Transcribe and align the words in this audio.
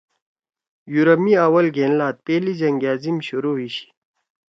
یورپ 0.93 1.19
می 1.25 1.33
آول 1.45 1.65
گھین 1.75 1.91
لات)پہلی 1.99 2.53
جنگ 2.59 2.81
عظیم( 2.93 3.17
شروع 3.27 3.55
ہی 3.59 3.67
شی 3.75 3.87